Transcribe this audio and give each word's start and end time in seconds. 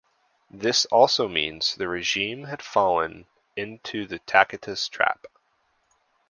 This 0.49 0.85
also 0.85 1.27
means 1.27 1.75
the 1.75 1.87
regime 1.87 2.45
had 2.45 2.63
fallen 2.63 3.27
into 3.55 4.07
the 4.07 4.17
Tacitus 4.17 4.89
trap. 4.89 5.27